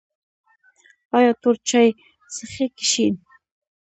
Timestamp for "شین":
2.91-3.15